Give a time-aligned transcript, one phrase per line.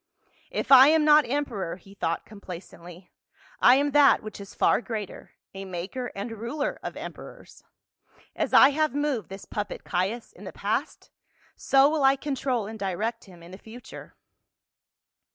[0.49, 3.11] "If I am not emperor," he thought complacently,"
[3.61, 7.63] I am that which is far greater, a maker and ruler of emperors.
[8.35, 11.11] As I have moved this puppet, Caius, in the past
[11.55, 14.15] so will I control and direct him in the future."